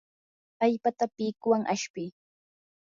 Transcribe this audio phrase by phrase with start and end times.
[0.65, 2.09] allpata pikuwan ashpii.